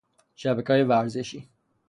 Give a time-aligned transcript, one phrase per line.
[0.35, 1.49] شبکه های ورزشی